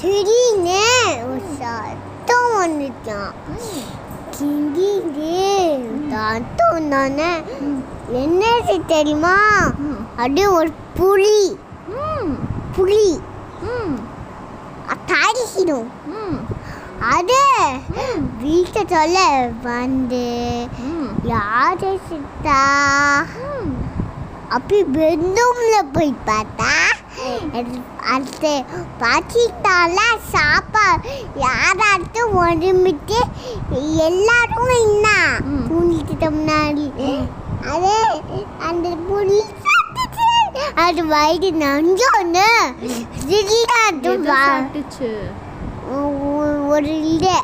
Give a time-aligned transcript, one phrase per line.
[0.00, 0.82] திடீர்னு
[1.22, 3.34] ஒரு சத்தம் வந்துச்சான்
[4.36, 5.38] திடீர்னு
[6.10, 7.30] சத்தம் தானே
[8.18, 9.36] என்னது தெரியுமா.
[10.16, 11.40] அது ஒரு புலி
[12.76, 13.06] புலி
[13.68, 13.96] ம்
[15.08, 16.38] தடிக்கணும் ம்
[17.10, 17.40] அது
[18.38, 19.18] வீட்டை சொல்ல
[19.64, 20.26] வந்து
[21.24, 22.60] யாரு சித்தா
[24.48, 26.72] அப்படி பெட்ரூம்ல போய் பார்த்தா
[27.52, 27.82] அது-
[28.12, 28.52] அது
[29.00, 29.98] பாக்கிட்டால
[30.32, 30.86] சாப்பா
[31.36, 33.18] யாராச்சும் ஒருமிட்டு
[34.06, 35.06] எல்லாரும் என்ன
[36.30, 36.86] முன்னாடி.
[37.66, 37.94] அது
[38.58, 38.88] அந்த
[39.64, 40.28] சாப்பிட்டுச்சு.
[40.74, 42.46] அது வயிறு நஞ்சோன்னு.
[44.40, 45.10] சாப்பிட்டுச்சு?
[46.66, 47.36] ஒரு இது.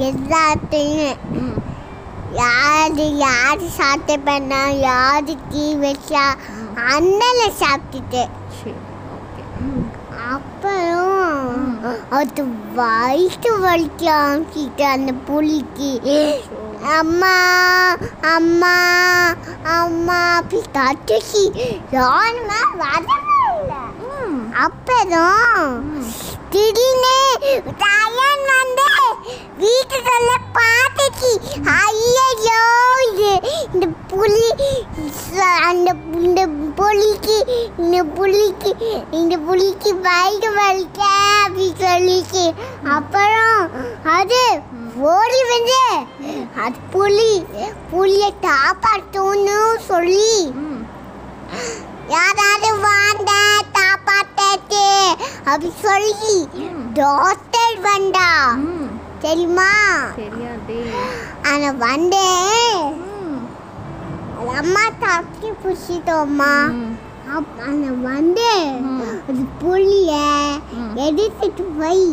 [0.00, 1.16] எல்லாத்தையும்
[2.32, 6.24] யாரு யாரு சாப்பிட்டு பண்ணா யாரு டீ வச்சா
[6.90, 8.22] அண்ணல சாப்பிட்டுட்டு.
[10.30, 12.44] அப்புறம் அது
[12.74, 15.90] வயிற்று வலிக்க ஆரம்பிச்சிட்டு அந்த புலிக்கு.
[16.98, 18.76] அம்மா அம்மா
[19.64, 21.42] அம்மா அப்படி தட்டுச்சு
[21.90, 23.16] யாருமே வரவே
[23.60, 23.82] இல்லை.
[24.28, 26.02] ம் அப்புறம்
[26.50, 27.16] திடீர்னு
[27.78, 28.88] தயன் வந்து
[29.60, 31.32] வீட்டுக்குள்ள பார்த்துச்சு.
[31.82, 32.62] ஐயோ
[33.72, 34.50] இந்த புலி
[35.30, 37.36] ச- அந்த இந்த புலிக்கு
[37.78, 38.70] இந்த புலிக்கு
[39.10, 41.00] இந்த புலிக்கு வயிறு வலிக்க
[41.44, 42.44] அப்படி சொல்லிச்சு.
[42.96, 43.60] அப்புறம்
[44.16, 44.40] அது
[45.12, 45.80] ஓடி வந்து
[46.64, 47.30] அது புலி
[47.90, 49.58] புலியை காப்பாற்றணும்னு
[49.90, 50.32] சொல்லி
[52.08, 53.30] யாராவது வாண்ட
[53.78, 54.86] காப்பாத்தாச்சு
[55.44, 56.36] அப்படி சொல்லி.
[56.94, 58.30] டாக்டர் வந்தா.
[59.20, 59.70] தெரியுமா?
[61.50, 62.24] ஆனா வந்து.
[62.96, 63.40] ம்
[64.38, 66.52] அது அம்மா தாக்கி புடிச்சிட்டோம்மா.
[67.34, 68.50] ஆனா வந்து.
[69.28, 70.12] அது புள்ளிய.
[71.06, 72.06] எடுத்துட்டு போய்.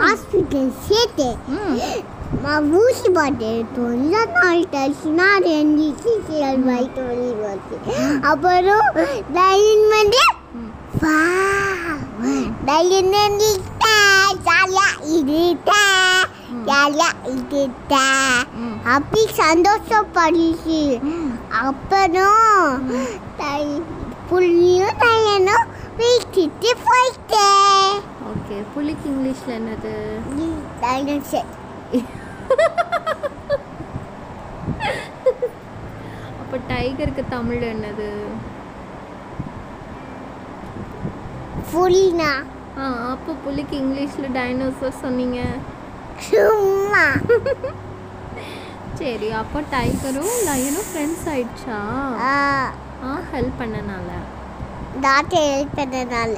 [0.00, 1.28] ஹாஸ்பிட்டல் சேர்த்து
[2.76, 6.88] ஊசி போட்டு கொஞ்ச நாள் கழிச்சுனா ரெண்டு சீக்கிரம் வலி
[7.42, 7.76] வருது
[8.22, 8.86] அப்புறம்
[9.32, 10.22] தைரியன் வந்து
[10.54, 10.70] ம்.
[11.00, 11.18] வா.
[12.64, 13.86] தைரியன் வந்துட்ட
[14.46, 15.72] ஜாலியா இருட்ட
[16.66, 17.94] ஜாலியா இருட்ட.
[18.56, 18.76] ம்.
[18.86, 20.80] அப்படி சந்தோஷப்படுச்சு.
[21.62, 22.90] அப்புறம்
[24.32, 25.64] தை புள்ளியும் தையனும்
[25.98, 27.96] வீட்டுட்டு போயிட்டேன்
[28.30, 29.92] ஓகே புலிக்கு இங்கிலீஷ்ல என்னது?
[36.40, 38.08] அப்போ டைகருக்கு தமிழ் என்னது?
[41.72, 42.30] புலினா
[42.78, 45.40] ஆ அப்போ புலிக்கு இங்கிலீஷ்ல டைனோசர் சொன்னீங்க.
[46.28, 47.04] சும்மா.
[49.00, 51.78] சரி அப்போ டைகரும் லயனும் ஃப்ரெண்ட்ஸ் ஆயிடுச்சா?
[53.02, 54.10] ஹெல்ப் பண்ணனால.
[55.00, 56.36] டாக்டர் ஹெல்ப் பண்ணனால.